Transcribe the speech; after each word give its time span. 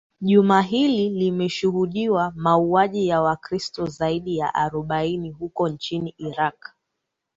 jumaa 0.21 0.61
hili 0.61 1.09
limeshuhudiwa 1.09 2.33
mauwaji 2.35 3.07
ya 3.07 3.21
wakristo 3.21 3.85
zaidi 3.85 4.37
ya 4.37 4.53
arobaini 4.55 5.29
huko 5.31 5.69
nchini 5.69 6.15
iraq 6.17 6.69